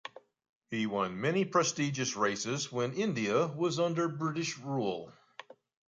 He 0.71 0.87
won 0.87 1.21
many 1.21 1.45
prestigious 1.45 2.15
races 2.15 2.71
when 2.71 2.93
India 2.95 3.45
was 3.45 3.79
under 3.79 4.07
British 4.07 4.57
rule. 4.57 5.13